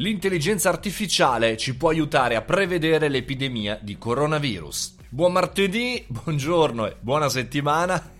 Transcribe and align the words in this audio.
L'intelligenza 0.00 0.68
artificiale 0.68 1.56
ci 1.56 1.76
può 1.76 1.88
aiutare 1.88 2.36
a 2.36 2.42
prevedere 2.42 3.08
l'epidemia 3.08 3.80
di 3.82 3.98
coronavirus. 3.98 4.94
Buon 5.08 5.32
martedì, 5.32 6.04
buongiorno 6.06 6.86
e 6.86 6.96
buona 7.00 7.28
settimana. 7.28 8.12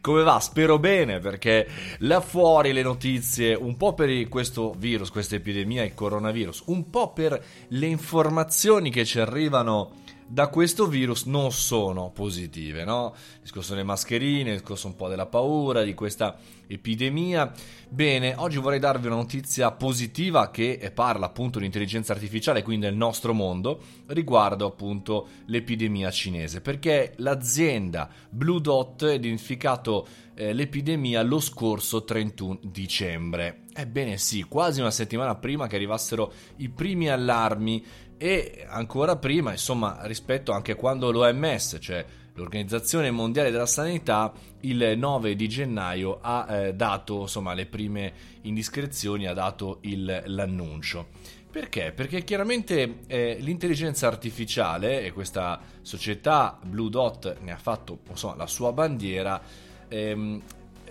Come 0.00 0.22
va? 0.22 0.40
Spero 0.40 0.78
bene 0.78 1.18
perché 1.18 1.68
là 1.98 2.22
fuori 2.22 2.72
le 2.72 2.80
notizie, 2.80 3.52
un 3.52 3.76
po' 3.76 3.92
per 3.92 4.26
questo 4.28 4.74
virus, 4.78 5.10
questa 5.10 5.34
epidemia, 5.34 5.84
il 5.84 5.92
coronavirus, 5.92 6.62
un 6.68 6.88
po' 6.88 7.12
per 7.12 7.44
le 7.68 7.86
informazioni 7.86 8.88
che 8.88 9.04
ci 9.04 9.20
arrivano 9.20 9.96
da 10.26 10.48
questo 10.48 10.86
virus 10.86 11.24
non 11.24 11.52
sono 11.52 12.10
positive, 12.10 12.84
no? 12.84 13.14
Il 13.34 13.40
discorso 13.42 13.72
delle 13.72 13.84
mascherine, 13.84 14.50
il 14.52 14.58
discorso 14.58 14.86
un 14.86 14.96
po' 14.96 15.08
della 15.08 15.26
paura, 15.26 15.82
di 15.82 15.92
questa 15.92 16.38
epidemia. 16.68 17.52
Bene, 17.88 18.34
oggi 18.36 18.58
vorrei 18.58 18.78
darvi 18.78 19.06
una 19.06 19.16
notizia 19.16 19.72
positiva 19.72 20.50
che 20.50 20.92
parla 20.94 21.26
appunto 21.26 21.58
di 21.58 21.64
intelligenza 21.64 22.12
artificiale, 22.12 22.62
quindi 22.62 22.86
del 22.86 22.94
nostro 22.94 23.32
mondo, 23.32 23.80
riguardo 24.06 24.66
appunto 24.66 25.28
l'epidemia 25.46 26.10
cinese, 26.10 26.60
perché 26.60 27.14
l'azienda 27.16 28.08
Blue 28.30 28.60
Dot 28.60 29.02
ha 29.02 29.12
identificato 29.12 30.06
eh, 30.34 30.52
l'epidemia 30.52 31.22
lo 31.22 31.40
scorso 31.40 32.04
31 32.04 32.60
dicembre. 32.62 33.62
Ebbene 33.74 34.18
sì, 34.18 34.42
quasi 34.42 34.80
una 34.80 34.90
settimana 34.90 35.34
prima 35.34 35.66
che 35.66 35.76
arrivassero 35.76 36.32
i 36.56 36.68
primi 36.68 37.08
allarmi 37.08 37.84
e 38.18 38.66
ancora 38.68 39.16
prima, 39.16 39.52
insomma, 39.52 40.00
rispetto 40.02 40.52
anche 40.52 40.74
quando 40.74 41.10
l'OMS, 41.10 41.78
cioè 41.80 42.04
l'Organizzazione 42.38 43.10
Mondiale 43.10 43.50
della 43.50 43.66
Sanità, 43.66 44.32
il 44.60 44.94
9 44.96 45.34
di 45.34 45.48
gennaio 45.48 46.18
ha 46.22 46.46
eh, 46.48 46.74
dato, 46.74 47.22
insomma, 47.22 47.52
le 47.52 47.66
prime 47.66 48.12
indiscrezioni, 48.42 49.26
ha 49.26 49.34
dato 49.34 49.78
il, 49.82 50.22
l'annuncio. 50.26 51.08
Perché? 51.50 51.92
Perché 51.92 52.24
chiaramente 52.24 53.00
eh, 53.06 53.36
l'intelligenza 53.40 54.06
artificiale 54.06 55.02
e 55.02 55.12
questa 55.12 55.60
società 55.82 56.58
Blue 56.62 56.90
Dot 56.90 57.38
ne 57.40 57.52
ha 57.52 57.56
fatto 57.56 57.98
insomma, 58.08 58.36
la 58.36 58.46
sua 58.46 58.72
bandiera. 58.72 59.40
Ehm, 59.88 60.40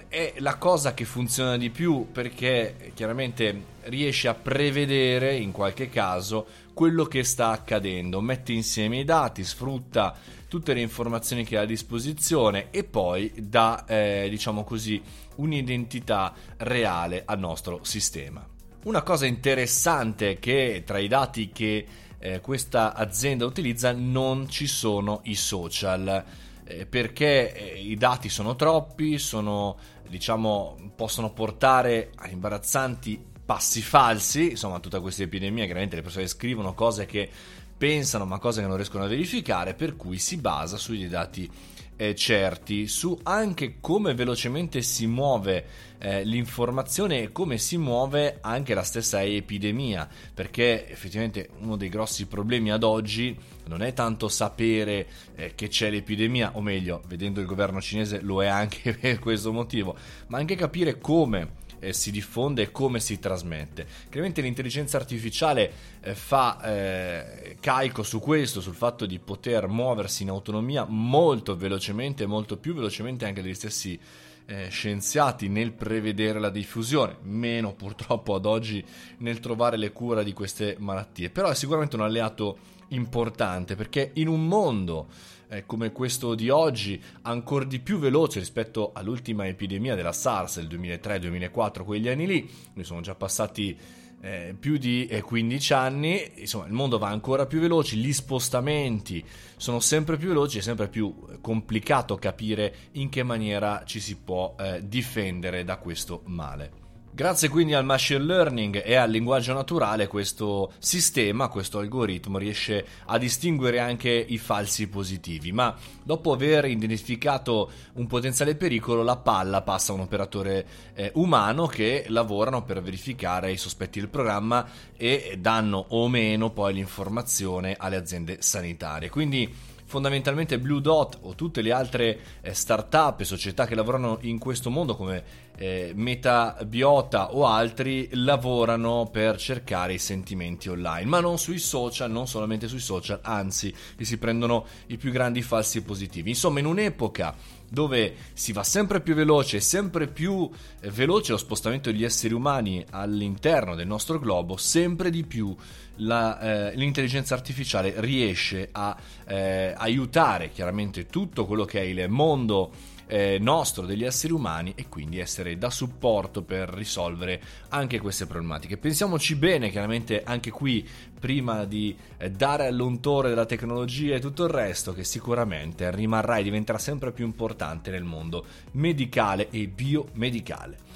è 0.09 0.35
la 0.37 0.55
cosa 0.55 0.93
che 0.93 1.05
funziona 1.05 1.57
di 1.57 1.69
più 1.69 2.07
perché 2.11 2.91
chiaramente 2.93 3.75
riesce 3.83 4.27
a 4.27 4.33
prevedere 4.33 5.35
in 5.35 5.51
qualche 5.51 5.89
caso 5.89 6.45
quello 6.73 7.05
che 7.05 7.23
sta 7.23 7.49
accadendo, 7.49 8.21
mette 8.21 8.53
insieme 8.53 8.99
i 8.99 9.03
dati, 9.03 9.43
sfrutta 9.43 10.15
tutte 10.47 10.73
le 10.73 10.81
informazioni 10.81 11.43
che 11.43 11.57
ha 11.57 11.61
a 11.61 11.65
disposizione 11.65 12.67
e 12.71 12.83
poi 12.83 13.33
dà, 13.35 13.83
eh, 13.85 14.27
diciamo 14.29 14.63
così, 14.63 15.01
un'identità 15.35 16.33
reale 16.57 17.23
al 17.25 17.39
nostro 17.39 17.79
sistema. 17.83 18.47
Una 18.83 19.01
cosa 19.01 19.25
interessante 19.25 20.39
che 20.39 20.83
tra 20.85 20.99
i 20.99 21.07
dati 21.07 21.49
che 21.51 21.85
eh, 22.19 22.39
questa 22.41 22.93
azienda 22.93 23.45
utilizza 23.45 23.91
non 23.91 24.47
ci 24.49 24.67
sono 24.67 25.21
i 25.23 25.35
social 25.35 26.23
eh, 26.67 26.85
perché 26.85 27.53
eh, 27.53 27.79
i 27.79 27.95
dati 27.95 28.29
sono 28.29 28.55
troppi, 28.55 29.17
sono, 29.17 29.77
diciamo, 30.07 30.91
possono 30.95 31.31
portare 31.31 32.11
a 32.15 32.27
imbarazzanti 32.29 33.35
passi 33.45 33.81
falsi, 33.81 34.51
insomma 34.51 34.79
tutta 34.79 34.99
questa 34.99 35.23
epidemia, 35.23 35.63
chiaramente 35.63 35.95
le 35.95 36.01
persone 36.01 36.27
scrivono 36.27 36.73
cose 36.73 37.05
che 37.05 37.29
pensano 37.77 38.25
ma 38.25 38.39
cose 38.39 38.59
che 38.59 38.67
non 38.67 38.75
riescono 38.75 39.05
a 39.05 39.07
verificare, 39.07 39.73
per 39.73 39.95
cui 39.95 40.17
si 40.17 40.37
basa 40.37 40.75
sui 40.75 41.07
dati 41.07 41.49
eh, 41.97 42.15
certi, 42.15 42.87
su 42.87 43.19
anche 43.23 43.77
come 43.81 44.13
velocemente 44.13 44.81
si 44.81 45.07
muove 45.07 45.65
eh, 45.99 46.23
l'informazione 46.23 47.23
e 47.23 47.31
come 47.31 47.57
si 47.57 47.77
muove 47.77 48.37
anche 48.41 48.73
la 48.73 48.83
stessa 48.83 49.23
epidemia, 49.23 50.07
perché 50.33 50.87
effettivamente 50.87 51.49
uno 51.59 51.75
dei 51.75 51.89
grossi 51.89 52.27
problemi 52.27 52.71
ad 52.71 52.83
oggi 52.83 53.35
non 53.65 53.81
è 53.81 53.93
tanto 53.93 54.29
sapere 54.29 55.07
eh, 55.35 55.55
che 55.55 55.67
c'è 55.67 55.89
l'epidemia, 55.89 56.51
o 56.55 56.61
meglio, 56.61 57.01
vedendo 57.07 57.41
il 57.41 57.47
governo 57.47 57.81
cinese 57.81 58.21
lo 58.21 58.41
è 58.41 58.47
anche 58.47 58.93
per 58.97 59.19
questo 59.19 59.51
motivo, 59.51 59.97
ma 60.27 60.37
anche 60.37 60.55
capire 60.55 60.99
come 60.99 61.65
eh, 61.87 61.93
si 61.93 62.11
diffonde 62.11 62.63
e 62.63 62.71
come 62.71 62.99
si 62.99 63.19
trasmette. 63.19 63.85
Chiaramente 64.09 64.41
l'intelligenza 64.41 64.97
artificiale 64.97 65.71
eh, 66.01 66.13
fa 66.13 66.61
eh, 66.61 67.57
carico 67.59 68.03
su 68.03 68.19
questo, 68.19 68.61
sul 68.61 68.75
fatto 68.75 69.05
di 69.05 69.19
poter 69.19 69.67
muoversi 69.67 70.23
in 70.23 70.29
autonomia 70.29 70.85
molto 70.87 71.55
velocemente, 71.55 72.25
molto 72.25 72.57
più 72.57 72.73
velocemente 72.73 73.25
anche 73.25 73.41
degli 73.41 73.53
stessi 73.53 73.99
eh, 74.47 74.69
scienziati 74.69 75.49
nel 75.49 75.73
prevedere 75.73 76.39
la 76.39 76.49
diffusione, 76.49 77.17
meno 77.23 77.73
purtroppo 77.73 78.33
ad 78.33 78.45
oggi 78.45 78.83
nel 79.19 79.39
trovare 79.39 79.77
le 79.77 79.91
cure 79.91 80.23
di 80.23 80.33
queste 80.33 80.75
malattie, 80.79 81.29
però 81.29 81.49
è 81.49 81.55
sicuramente 81.55 81.95
un 81.95 82.03
alleato 82.03 82.57
importante 82.89 83.75
perché 83.75 84.11
in 84.13 84.29
un 84.29 84.47
mondo 84.47 85.07
eh, 85.49 85.65
come 85.65 85.91
questo 85.91 86.35
di 86.35 86.49
oggi, 86.49 87.01
ancora 87.23 87.65
di 87.65 87.79
più 87.79 87.99
veloce 87.99 88.39
rispetto 88.39 88.91
all'ultima 88.93 89.47
epidemia 89.47 89.95
della 89.95 90.13
SARS 90.13 90.61
del 90.61 90.79
2003-2004, 90.79 91.83
quegli 91.83 92.07
anni 92.07 92.25
lì, 92.25 92.49
ne 92.73 92.83
sono 92.83 93.01
già 93.01 93.15
passati 93.15 93.77
eh, 94.21 94.55
più 94.59 94.77
di 94.77 95.05
eh, 95.05 95.21
15 95.21 95.73
anni, 95.73 96.31
insomma 96.35 96.65
il 96.65 96.73
mondo 96.73 96.97
va 96.97 97.09
ancora 97.09 97.45
più 97.45 97.59
veloce, 97.59 97.95
gli 97.95 98.13
spostamenti 98.13 99.23
sono 99.57 99.79
sempre 99.79 100.17
più 100.17 100.29
veloci, 100.29 100.57
è 100.57 100.61
sempre 100.61 100.87
più 100.87 101.13
complicato 101.41 102.15
capire 102.15 102.75
in 102.93 103.09
che 103.09 103.23
maniera 103.23 103.83
ci 103.85 103.99
si 103.99 104.17
può 104.17 104.55
eh, 104.59 104.87
difendere 104.87 105.63
da 105.63 105.77
questo 105.77 106.21
male. 106.25 106.86
Grazie 107.17 107.49
quindi 107.49 107.73
al 107.73 107.83
machine 107.83 108.23
learning 108.23 108.83
e 108.85 108.93
al 108.93 109.09
linguaggio 109.09 109.51
naturale 109.51 110.05
questo 110.05 110.71
sistema, 110.77 111.47
questo 111.47 111.79
algoritmo 111.79 112.37
riesce 112.37 112.85
a 113.05 113.17
distinguere 113.17 113.79
anche 113.79 114.11
i 114.11 114.37
falsi 114.37 114.87
positivi, 114.87 115.51
ma 115.51 115.75
dopo 116.03 116.31
aver 116.31 116.65
identificato 116.65 117.71
un 117.93 118.05
potenziale 118.05 118.53
pericolo 118.53 119.01
la 119.01 119.15
palla 119.15 119.63
passa 119.63 119.93
a 119.93 119.95
un 119.95 120.01
operatore 120.01 120.67
eh, 120.93 121.09
umano 121.15 121.65
che 121.65 122.05
lavorano 122.09 122.63
per 122.63 122.83
verificare 122.83 123.51
i 123.51 123.57
sospetti 123.57 123.99
del 123.99 124.09
programma 124.09 124.67
e 124.95 125.37
danno 125.39 125.85
o 125.87 126.07
meno 126.09 126.51
poi 126.51 126.75
l'informazione 126.75 127.75
alle 127.79 127.95
aziende 127.95 128.43
sanitarie. 128.43 129.09
Quindi 129.09 129.51
fondamentalmente 129.87 130.59
Blue 130.59 130.81
Dot 130.81 131.17
o 131.21 131.33
tutte 131.33 131.61
le 131.61 131.71
altre 131.71 132.19
eh, 132.41 132.53
start-up 132.53 133.21
e 133.21 133.23
società 133.23 133.65
che 133.65 133.73
lavorano 133.73 134.19
in 134.21 134.37
questo 134.37 134.69
mondo 134.69 134.95
come 134.95 135.23
eh, 135.57 135.91
Metabiota 135.95 137.33
o 137.33 137.47
altri 137.47 138.09
lavorano 138.11 139.09
per 139.11 139.37
cercare 139.37 139.93
i 139.93 139.97
sentimenti 139.97 140.69
online, 140.69 141.09
ma 141.09 141.19
non 141.19 141.39
sui 141.39 141.57
social, 141.57 142.11
non 142.11 142.27
solamente 142.27 142.67
sui 142.67 142.79
social, 142.79 143.19
anzi 143.23 143.73
che 143.95 144.05
si 144.05 144.17
prendono 144.17 144.65
i 144.87 144.97
più 144.97 145.11
grandi 145.11 145.41
falsi 145.41 145.81
positivi. 145.81 146.29
Insomma, 146.29 146.59
in 146.59 146.65
un'epoca 146.65 147.35
dove 147.69 148.15
si 148.33 148.53
va 148.53 148.63
sempre 148.63 149.01
più 149.01 149.13
veloce, 149.13 149.59
sempre 149.59 150.07
più 150.07 150.49
eh, 150.79 150.89
veloce 150.89 151.31
lo 151.31 151.37
spostamento 151.37 151.91
degli 151.91 152.03
esseri 152.03 152.33
umani 152.33 152.83
all'interno 152.91 153.75
del 153.75 153.87
nostro 153.87 154.19
globo, 154.19 154.57
sempre 154.57 155.09
di 155.09 155.23
più 155.23 155.55
la, 155.97 156.39
eh, 156.39 156.75
l'intelligenza 156.75 157.33
artificiale 157.33 157.93
riesce 157.97 158.69
a 158.71 158.95
eh, 159.25 159.73
aiutare 159.75 160.51
chiaramente 160.51 161.07
tutto 161.07 161.45
quello 161.45 161.65
che 161.65 161.79
è 161.79 161.83
il 161.83 162.09
mondo 162.09 162.95
eh, 163.07 163.37
nostro 163.39 163.85
degli 163.85 164.03
esseri 164.03 164.33
umani 164.33 164.73
e 164.75 164.87
quindi 164.89 165.19
essere 165.19 165.57
da 165.57 165.69
supporto 165.69 166.43
per 166.43 166.69
risolvere 166.69 167.41
anche 167.69 167.99
queste 167.99 168.25
problematiche. 168.25 168.77
Pensiamoci 168.77 169.35
bene, 169.35 169.69
chiaramente 169.69 170.23
anche 170.23 170.51
qui, 170.51 170.87
prima 171.19 171.65
di 171.65 171.95
eh, 172.17 172.29
dare 172.29 172.67
all'untore 172.67 173.29
della 173.29 173.45
tecnologia 173.45 174.15
e 174.15 174.19
tutto 174.19 174.43
il 174.43 174.49
resto, 174.49 174.93
che 174.93 175.03
sicuramente 175.03 175.89
rimarrà 175.91 176.37
e 176.37 176.43
diventerà 176.43 176.77
sempre 176.77 177.11
più 177.11 177.25
importante 177.25 177.89
nel 177.89 178.03
mondo 178.03 178.45
medicale 178.71 179.49
e 179.49 179.67
biomedicale. 179.67 180.86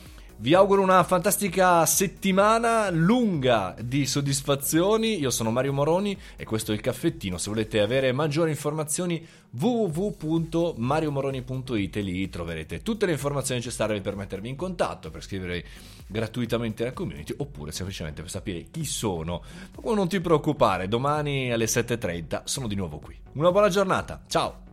Vi 0.41 0.55
auguro 0.55 0.81
una 0.81 1.03
fantastica 1.03 1.85
settimana 1.85 2.89
lunga 2.89 3.75
di 3.79 4.07
soddisfazioni. 4.07 5.19
Io 5.19 5.29
sono 5.29 5.51
Mario 5.51 5.71
Moroni 5.71 6.17
e 6.35 6.45
questo 6.45 6.71
è 6.71 6.73
il 6.73 6.81
caffettino. 6.81 7.37
Se 7.37 7.51
volete 7.51 7.79
avere 7.79 8.11
maggiori 8.11 8.49
informazioni 8.49 9.23
www.mariomoroni.it 9.51 11.95
lì 11.97 12.27
troverete 12.27 12.81
tutte 12.81 13.05
le 13.05 13.11
informazioni 13.11 13.59
necessarie 13.59 14.01
per 14.01 14.15
mettervi 14.15 14.49
in 14.49 14.55
contatto, 14.55 15.11
per 15.11 15.21
scrivere 15.21 15.63
gratuitamente 16.07 16.81
alla 16.81 16.93
community 16.93 17.35
oppure 17.37 17.71
semplicemente 17.71 18.23
per 18.23 18.31
sapere 18.31 18.65
chi 18.71 18.83
sono. 18.83 19.43
Ma 19.83 19.93
non 19.93 20.07
ti 20.07 20.19
preoccupare, 20.21 20.87
domani 20.87 21.51
alle 21.51 21.65
7.30 21.65 22.41
sono 22.45 22.67
di 22.67 22.73
nuovo 22.73 22.97
qui. 22.97 23.15
Una 23.33 23.51
buona 23.51 23.69
giornata, 23.69 24.23
ciao! 24.27 24.70